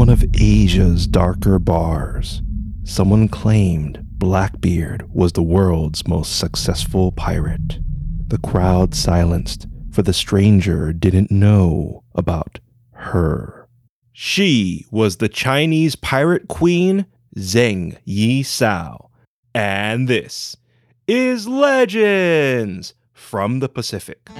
[0.00, 2.40] one of Asia's darker bars,
[2.84, 7.78] someone claimed Blackbeard was the world's most successful pirate.
[8.28, 12.60] The crowd silenced, for the stranger didn't know about
[12.92, 13.68] her.
[14.14, 17.04] She was the Chinese pirate queen
[17.36, 19.10] Zheng Yi Sao.
[19.54, 20.56] And this
[21.06, 24.30] is Legends from the Pacific.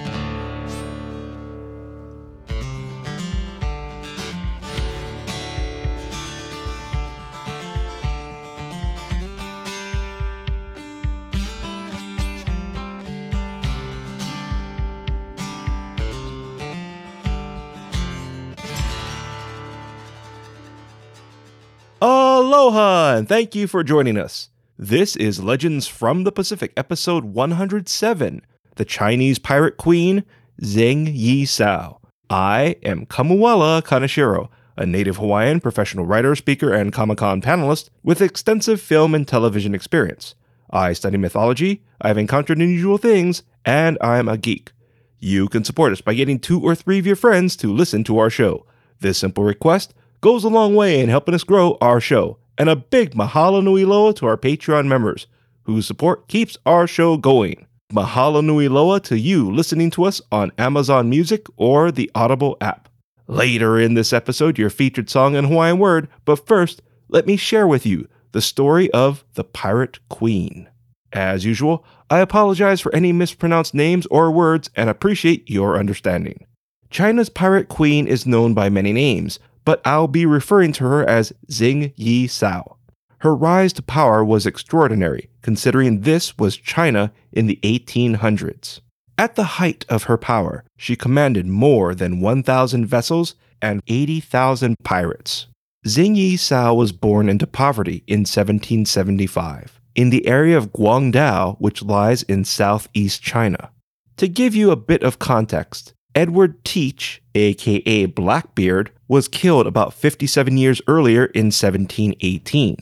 [22.51, 24.49] Aloha, and thank you for joining us.
[24.77, 28.41] This is Legends from the Pacific, episode 107
[28.75, 30.25] The Chinese Pirate Queen,
[30.61, 32.01] Zheng Yi Sao.
[32.29, 38.19] I am Kamuela Kaneshiro, a native Hawaiian professional writer, speaker, and Comic Con panelist with
[38.21, 40.35] extensive film and television experience.
[40.69, 44.73] I study mythology, I have encountered unusual things, and I'm a geek.
[45.19, 48.19] You can support us by getting two or three of your friends to listen to
[48.19, 48.65] our show.
[48.99, 52.37] This simple request goes a long way in helping us grow our show.
[52.61, 55.25] And a big mahalo nui loa to our Patreon members,
[55.63, 57.65] whose support keeps our show going.
[57.91, 62.87] Mahalo nui loa to you listening to us on Amazon Music or the Audible app.
[63.25, 67.65] Later in this episode, your featured song and Hawaiian word, but first, let me share
[67.65, 70.69] with you the story of the Pirate Queen.
[71.11, 76.45] As usual, I apologize for any mispronounced names or words and appreciate your understanding.
[76.91, 81.33] China's Pirate Queen is known by many names, but I'll be referring to her as
[81.49, 82.77] Zheng Yi Sao.
[83.19, 88.81] Her rise to power was extraordinary, considering this was China in the 1800s.
[89.17, 95.47] At the height of her power, she commanded more than 1,000 vessels and 80,000 pirates.
[95.85, 101.83] Zheng Yi Sao was born into poverty in 1775 in the area of Guangdao, which
[101.83, 103.71] lies in southeast China.
[104.17, 110.57] To give you a bit of context, Edward Teach, aka Blackbeard, was killed about 57
[110.57, 112.77] years earlier in 1718.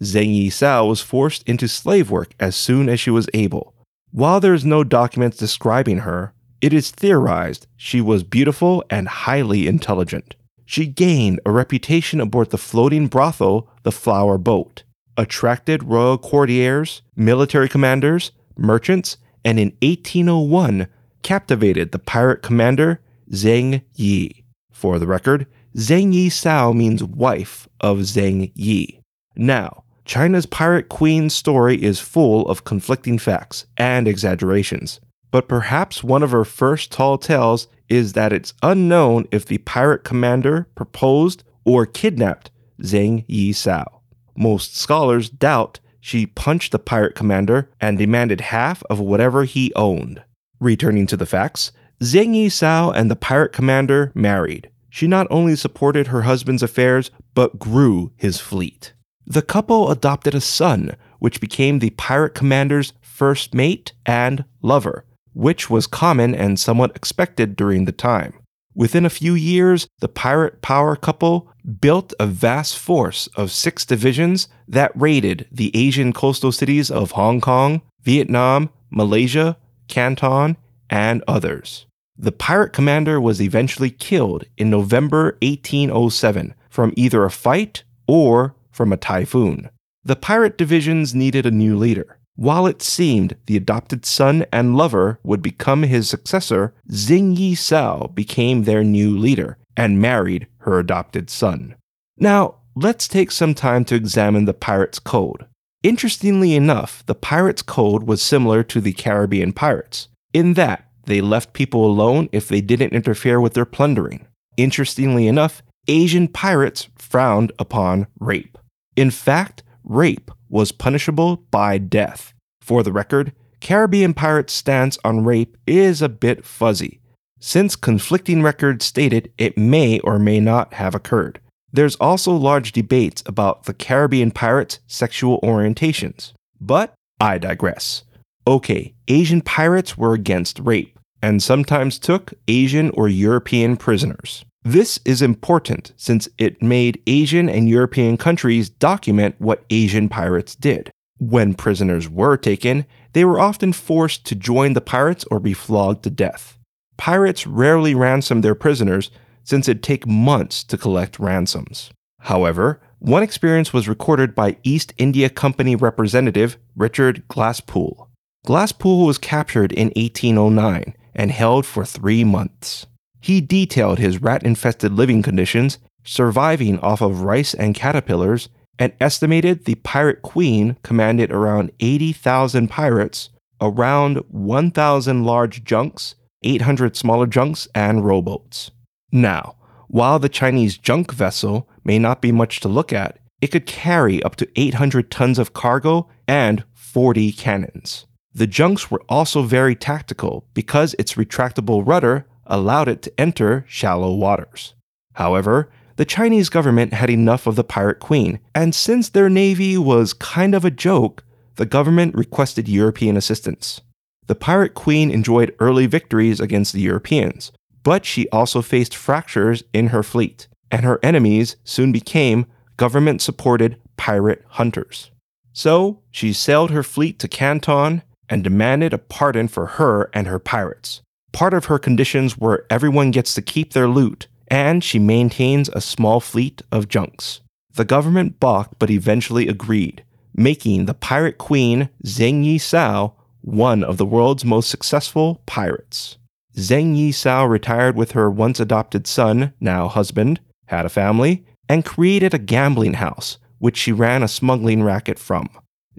[0.00, 3.74] Zheng Yi Sao was forced into slave work as soon as she was able.
[4.12, 9.66] While there is no documents describing her, it is theorized she was beautiful and highly
[9.66, 10.34] intelligent.
[10.64, 14.82] She gained a reputation aboard the floating brothel, the Flower Boat,
[15.16, 20.88] attracted royal courtiers, military commanders, merchants, and in 1801
[21.28, 24.46] captivated the pirate commander Zheng Yi.
[24.72, 25.46] For the record,
[25.76, 29.02] Zheng Yi Sao means wife of Zheng Yi.
[29.36, 35.00] Now, China's pirate queen story is full of conflicting facts and exaggerations,
[35.30, 40.04] but perhaps one of her first tall tales is that it's unknown if the pirate
[40.04, 42.50] commander proposed or kidnapped
[42.80, 44.00] Zheng Yi Sao.
[44.34, 50.22] Most scholars doubt she punched the pirate commander and demanded half of whatever he owned.
[50.60, 54.70] Returning to the facts, Zheng Yi Sao and the pirate commander married.
[54.90, 58.92] She not only supported her husband's affairs, but grew his fleet.
[59.26, 65.04] The couple adopted a son, which became the pirate commander's first mate and lover,
[65.34, 68.34] which was common and somewhat expected during the time.
[68.74, 74.48] Within a few years, the pirate power couple built a vast force of six divisions
[74.66, 79.56] that raided the Asian coastal cities of Hong Kong, Vietnam, Malaysia,
[79.88, 80.56] Canton,
[80.90, 81.86] and others.
[82.16, 88.92] The pirate commander was eventually killed in November 1807 from either a fight or from
[88.92, 89.70] a typhoon.
[90.04, 92.18] The pirate divisions needed a new leader.
[92.34, 98.06] While it seemed the adopted son and lover would become his successor, Zheng Yi Sao
[98.14, 101.74] became their new leader and married her adopted son.
[102.16, 105.46] Now, let's take some time to examine the pirates' code.
[105.82, 111.52] Interestingly enough, the pirates' code was similar to the Caribbean pirates, in that they left
[111.52, 114.26] people alone if they didn't interfere with their plundering.
[114.56, 118.58] Interestingly enough, Asian pirates frowned upon rape.
[118.96, 122.34] In fact, rape was punishable by death.
[122.60, 127.00] For the record, Caribbean pirates' stance on rape is a bit fuzzy,
[127.38, 131.40] since conflicting records stated it may or may not have occurred.
[131.72, 136.32] There's also large debates about the Caribbean pirates' sexual orientations.
[136.60, 138.04] But I digress.
[138.46, 144.44] Okay, Asian pirates were against rape and sometimes took Asian or European prisoners.
[144.64, 150.90] This is important since it made Asian and European countries document what Asian pirates did.
[151.18, 156.04] When prisoners were taken, they were often forced to join the pirates or be flogged
[156.04, 156.56] to death.
[156.96, 159.10] Pirates rarely ransomed their prisoners
[159.48, 161.90] since it'd take months to collect ransoms.
[162.20, 168.08] However, one experience was recorded by East India Company representative Richard Glasspool.
[168.46, 172.86] Glasspool was captured in 1809 and held for three months.
[173.22, 179.64] He detailed his rat infested living conditions, surviving off of rice and caterpillars, and estimated
[179.64, 183.30] the pirate queen commanded around 80,000 pirates,
[183.62, 188.72] around 1,000 large junks, 800 smaller junks, and rowboats.
[189.10, 189.56] Now,
[189.88, 194.22] while the Chinese junk vessel may not be much to look at, it could carry
[194.22, 198.06] up to 800 tons of cargo and 40 cannons.
[198.34, 204.12] The junks were also very tactical because its retractable rudder allowed it to enter shallow
[204.12, 204.74] waters.
[205.14, 210.12] However, the Chinese government had enough of the Pirate Queen, and since their navy was
[210.12, 211.24] kind of a joke,
[211.56, 213.80] the government requested European assistance.
[214.28, 217.50] The Pirate Queen enjoyed early victories against the Europeans,
[217.88, 222.44] but she also faced fractures in her fleet, and her enemies soon became
[222.76, 225.10] government supported pirate hunters.
[225.54, 230.38] So she sailed her fleet to Canton and demanded a pardon for her and her
[230.38, 231.00] pirates.
[231.32, 235.80] Part of her conditions were everyone gets to keep their loot, and she maintains a
[235.80, 237.40] small fleet of junks.
[237.72, 240.04] The government balked but eventually agreed,
[240.34, 246.17] making the pirate queen Zheng Yi Sao one of the world's most successful pirates.
[246.58, 251.84] Zheng Yi Sao retired with her once adopted son, now husband, had a family, and
[251.84, 255.48] created a gambling house, which she ran a smuggling racket from.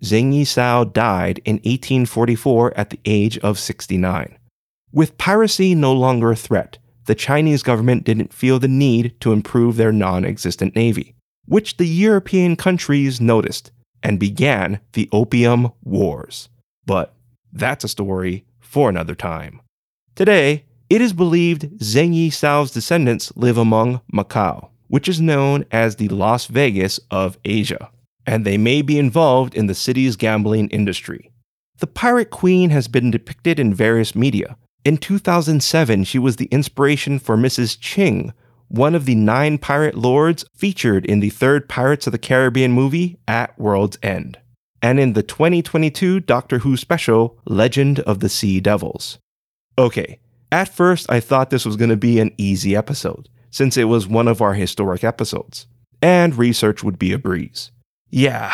[0.03, 4.37] Zheng Yi Sao died in 1844 at the age of 69.
[4.91, 9.77] With piracy no longer a threat, the Chinese government didn't feel the need to improve
[9.77, 11.15] their non existent navy,
[11.45, 13.71] which the European countries noticed
[14.03, 16.49] and began the Opium Wars.
[16.85, 17.13] But
[17.53, 19.61] that's a story for another time.
[20.19, 25.95] Today, it is believed Zheng Yi Sao's descendants live among Macau, which is known as
[25.95, 27.89] the Las Vegas of Asia,
[28.25, 31.31] and they may be involved in the city's gambling industry.
[31.77, 34.57] The Pirate Queen has been depicted in various media.
[34.83, 37.77] In 2007, she was the inspiration for Mrs.
[37.79, 38.33] Ching,
[38.67, 43.17] one of the nine pirate lords featured in the third Pirates of the Caribbean movie
[43.25, 44.37] at World's End,
[44.81, 49.17] and in the 2022 Doctor Who special Legend of the Sea Devils.
[49.79, 50.19] Okay,
[50.51, 54.09] at first I thought this was going to be an easy episode since it was
[54.09, 55.67] one of our historic episodes,
[56.01, 57.71] and research would be a breeze.
[58.09, 58.53] Yeah,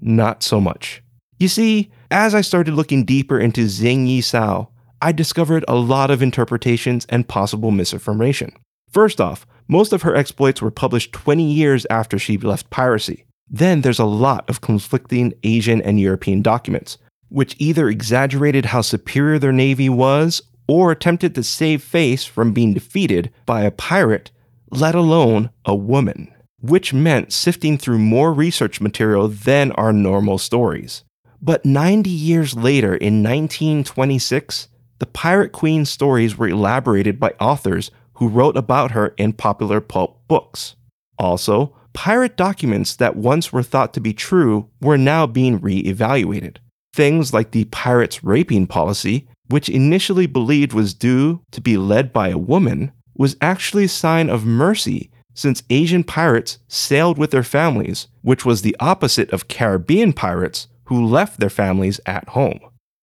[0.00, 1.02] not so much.
[1.40, 4.68] You see, as I started looking deeper into Zheng Yi Sao,
[5.02, 8.52] I discovered a lot of interpretations and possible misinformation.
[8.88, 13.24] First off, most of her exploits were published 20 years after she left piracy.
[13.50, 16.96] Then there's a lot of conflicting Asian and European documents,
[17.34, 22.72] which either exaggerated how superior their navy was or attempted to save face from being
[22.72, 24.30] defeated by a pirate,
[24.70, 31.02] let alone a woman, which meant sifting through more research material than our normal stories.
[31.42, 34.68] But 90 years later, in 1926,
[35.00, 40.26] the Pirate Queen stories were elaborated by authors who wrote about her in popular pulp
[40.28, 40.76] books.
[41.18, 46.60] Also, pirate documents that once were thought to be true were now being re evaluated.
[46.94, 52.28] Things like the pirates' raping policy which initially believed was due to be led by
[52.28, 58.06] a woman, was actually a sign of mercy since Asian pirates sailed with their families,
[58.22, 62.60] which was the opposite of Caribbean pirates who left their families at home.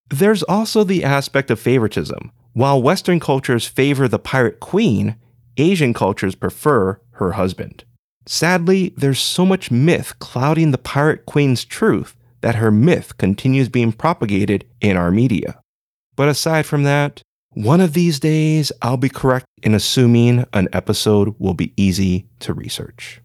[0.08, 2.32] There's also the aspect of favoritism.
[2.54, 5.16] While Western cultures favor the pirate queen,
[5.58, 7.84] Asian cultures prefer her husband.
[8.24, 13.92] Sadly, there's so much myth clouding the pirate queen's truth that her myth continues being
[13.92, 15.58] propagated in our media.
[16.14, 17.22] But aside from that,
[17.54, 22.54] one of these days I'll be correct in assuming an episode will be easy to
[22.54, 23.20] research.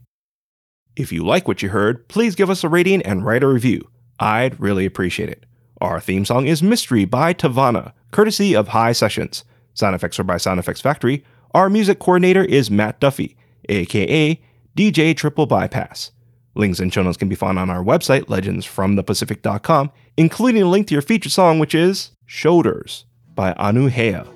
[0.96, 3.88] If you like what you heard, please give us a rating and write a review.
[4.20, 5.46] I'd really appreciate it.
[5.80, 9.44] Our theme song is Mystery by Tavana, courtesy of High Sessions.
[9.76, 11.24] Sound effects are by Sound Effects Factory.
[11.54, 13.38] Our music coordinator is Matt Duffy,
[13.70, 14.42] aka
[14.76, 16.12] DJ Triple Bypass.
[16.58, 20.96] Links and show notes can be found on our website, legendsfromthepacific.com, including a link to
[20.96, 24.28] your featured song, which is Shoulders by Anuhea,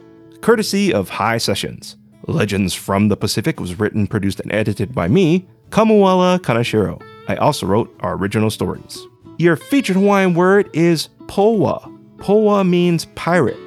[0.42, 1.98] courtesy of High Sessions.
[2.28, 7.02] Legends from the Pacific was written, produced, and edited by me, Kamuela Kaneshiro.
[7.28, 9.00] I also wrote our original stories.
[9.40, 11.92] Your featured Hawaiian word is poa.
[12.20, 13.58] Poa means pirate.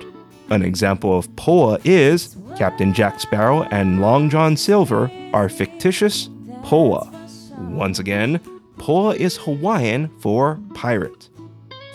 [0.51, 6.29] An example of poa is Captain Jack Sparrow and Long John Silver are fictitious
[6.63, 7.11] poa.
[7.59, 8.41] Once again,
[8.79, 11.29] poa is Hawaiian for pirate.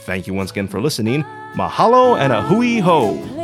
[0.02, 1.24] Thank you once again for listening.
[1.54, 3.39] Mahalo and a hui ho!